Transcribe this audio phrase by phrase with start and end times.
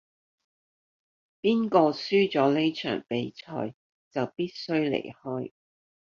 [1.41, 3.75] 邊個輸咗呢場比賽
[4.09, 5.51] 就必須離開